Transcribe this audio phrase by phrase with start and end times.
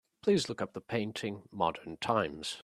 [0.23, 2.57] Please look up the painting, Modern times.